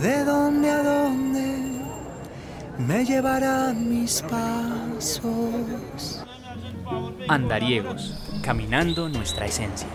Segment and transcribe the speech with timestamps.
[0.00, 1.82] ¿De dónde a dónde
[2.78, 5.22] me llevarán mis pasos?
[7.28, 9.86] Andariegos, caminando nuestra esencia.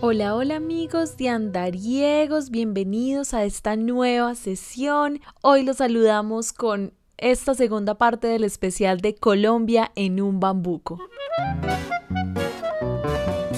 [0.00, 5.20] Hola, hola amigos de Andariegos, bienvenidos a esta nueva sesión.
[5.42, 11.00] Hoy los saludamos con esta segunda parte del especial de Colombia en un bambuco.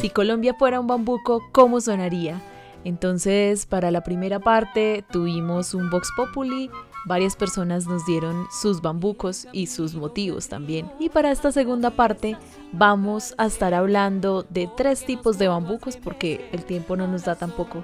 [0.00, 2.40] Si Colombia fuera un bambuco, ¿cómo sonaría?
[2.84, 6.70] Entonces, para la primera parte tuvimos un Vox Populi,
[7.04, 10.88] varias personas nos dieron sus bambucos y sus motivos también.
[11.00, 12.36] Y para esta segunda parte
[12.70, 17.34] vamos a estar hablando de tres tipos de bambucos porque el tiempo no nos da
[17.34, 17.82] tampoco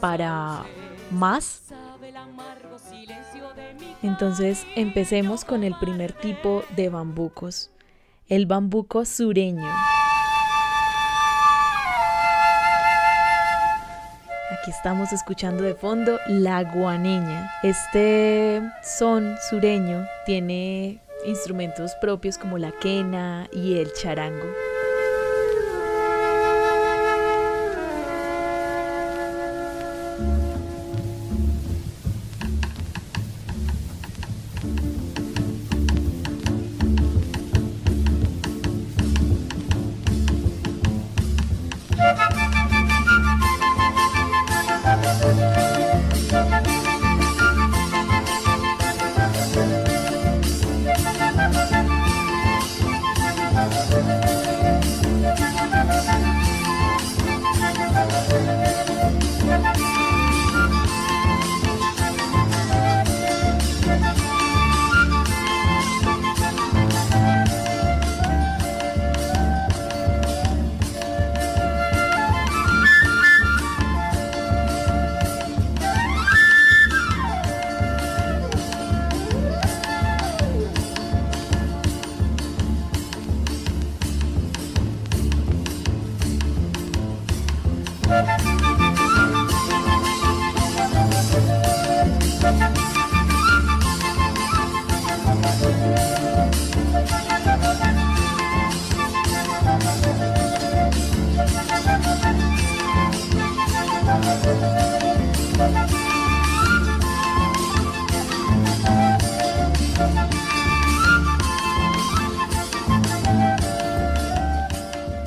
[0.00, 0.62] para
[1.10, 1.72] más.
[4.04, 7.72] Entonces empecemos con el primer tipo de bambucos,
[8.28, 9.68] el bambuco sureño.
[14.72, 17.50] Estamos escuchando de fondo la guaneña.
[17.62, 24.46] Este son sureño tiene instrumentos propios como la quena y el charango.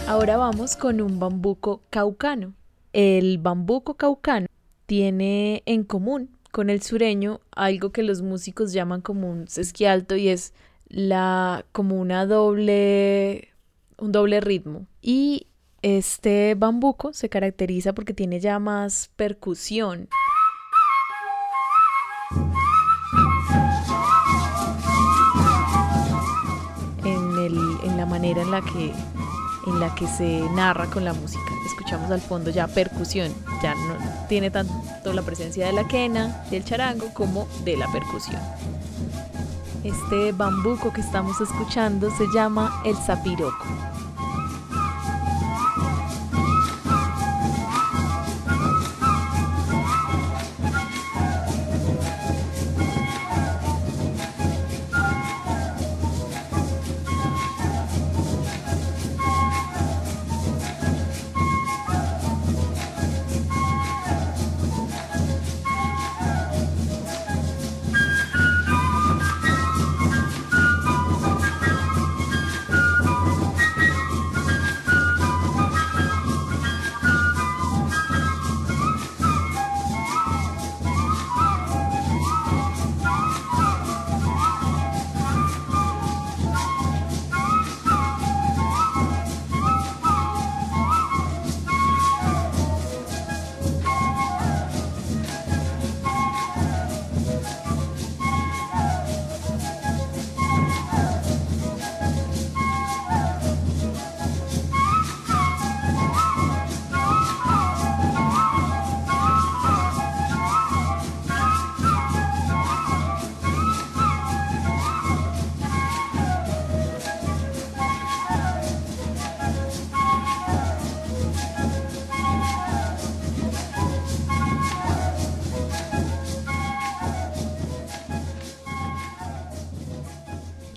[0.07, 2.53] Ahora vamos con un bambuco caucano.
[2.93, 4.45] El bambuco caucano
[4.85, 10.29] tiene en común con el sureño algo que los músicos llaman como un sesquialto y
[10.29, 10.53] es
[10.87, 13.49] la como una doble
[13.97, 15.47] un doble ritmo y
[15.81, 20.07] este bambuco se caracteriza porque tiene ya más percusión.
[27.03, 28.93] En, el, en la manera en la que
[29.65, 31.43] en la que se narra con la música.
[31.65, 33.95] Escuchamos al fondo ya percusión, ya no
[34.27, 38.41] tiene tanto la presencia de la quena, del charango, como de la percusión.
[39.83, 43.65] Este bambuco que estamos escuchando se llama el zapiroco.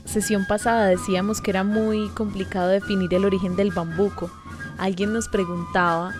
[0.08, 4.30] Sesión pasada decíamos que era muy complicado definir el origen del bambuco.
[4.78, 6.14] Alguien nos preguntaba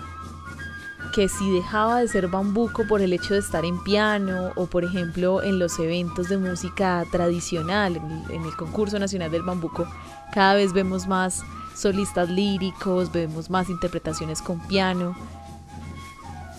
[1.13, 4.83] que si dejaba de ser bambuco por el hecho de estar en piano o por
[4.83, 7.99] ejemplo en los eventos de música tradicional,
[8.29, 9.87] en el concurso nacional del bambuco,
[10.33, 11.43] cada vez vemos más
[11.75, 15.15] solistas líricos, vemos más interpretaciones con piano.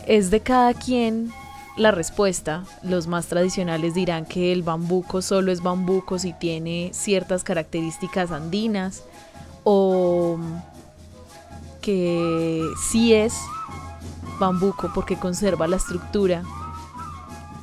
[0.06, 1.32] Es de cada quien
[1.80, 2.64] la respuesta.
[2.82, 9.02] Los más tradicionales dirán que el bambuco solo es bambuco si tiene ciertas características andinas
[9.64, 10.38] o
[11.80, 13.34] que sí es
[14.38, 16.44] bambuco porque conserva la estructura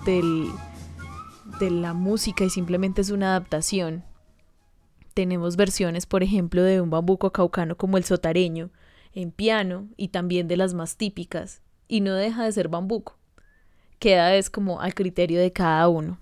[0.06, 4.04] de la música y simplemente es una adaptación.
[5.14, 8.72] Tenemos versiones, por ejemplo, de un bambuco caucano como el sotareño,
[9.14, 13.17] en piano y también de las más típicas, y no deja de ser bambuco.
[14.00, 16.20] Queda es como al criterio de cada uno.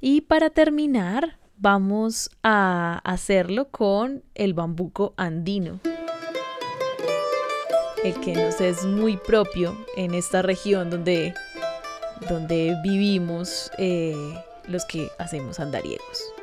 [0.00, 5.80] Y para terminar, vamos a hacerlo con el bambuco andino
[8.04, 11.32] el que nos es muy propio en esta región donde,
[12.28, 14.14] donde vivimos eh,
[14.68, 16.33] los que hacemos andariegos.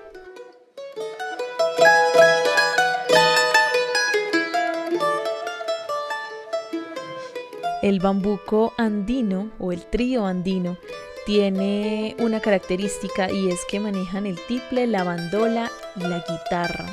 [7.82, 10.78] El bambuco andino o el trío andino
[11.26, 16.86] tiene una característica y es que manejan el tiple, la bandola y la guitarra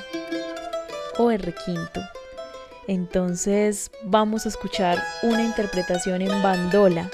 [1.18, 2.00] o el requinto.
[2.86, 7.10] Entonces vamos a escuchar una interpretación en bandola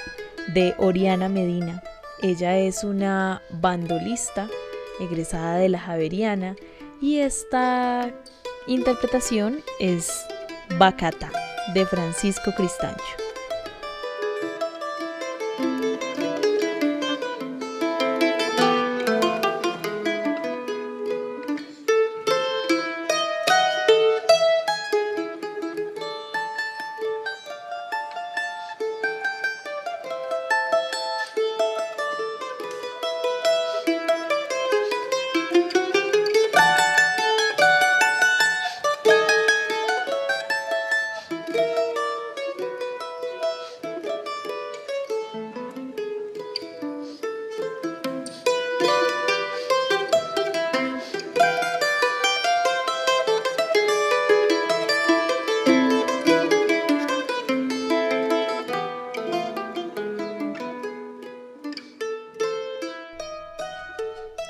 [0.55, 1.82] de Oriana Medina.
[2.23, 4.49] Ella es una bandolista
[5.00, 6.55] egresada de la Javeriana
[7.00, 8.12] y esta
[8.69, 10.25] interpretación es
[10.79, 11.32] Bacata
[11.75, 13.24] de Francisco Cristancho.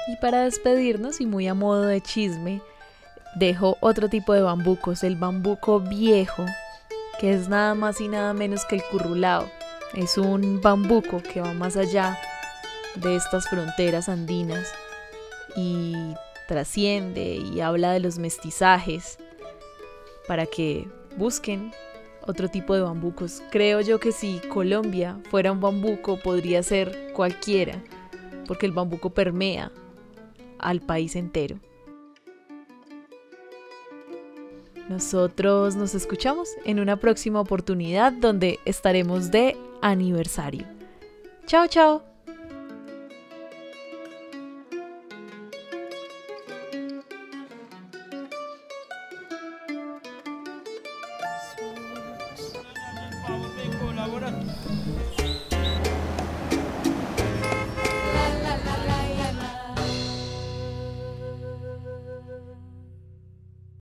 [0.06, 2.60] Y para despedirnos y muy a modo de chisme,
[3.36, 6.44] dejo otro tipo de bambucos, el bambuco viejo,
[7.18, 9.48] que es nada más y nada menos que el currulao.
[9.94, 12.18] Es un bambuco que va más allá
[12.96, 14.68] de estas fronteras andinas
[15.56, 15.94] y
[16.48, 19.18] trasciende y habla de los mestizajes
[20.28, 21.72] para que busquen
[22.26, 23.42] otro tipo de bambucos.
[23.50, 27.82] Creo yo que si Colombia fuera un bambuco podría ser cualquiera,
[28.46, 29.70] porque el bambuco permea
[30.58, 31.58] al país entero.
[34.88, 40.66] Nosotros nos escuchamos en una próxima oportunidad donde estaremos de aniversario.
[41.46, 42.13] Chao, chao.